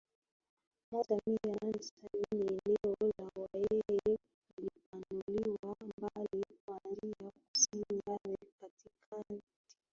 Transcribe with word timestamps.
moja 0.91 1.15
mia 1.25 1.39
nane 1.45 1.79
sabini 1.87 2.59
eneo 2.65 2.93
la 3.19 3.23
Wahehe 3.35 3.99
lilipanuliwa 4.57 5.75
mbali 5.97 6.45
kuanzia 6.65 7.31
kusini 7.45 8.01
hadi 8.05 8.37
katikati 8.61 9.33
ya 9.33 9.41